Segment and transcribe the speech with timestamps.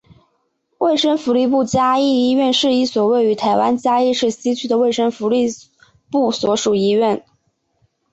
[0.79, 5.45] 卫生福利部嘉义医院是一所位于台湾嘉义市西区的卫生福利
[6.09, 7.23] 部所属医院。